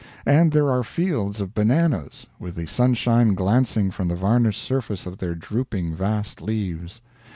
[0.25, 5.19] And there are fields of bananas, with the sunshine glancing from the varnished surface of
[5.19, 7.01] their drooping vast leaves.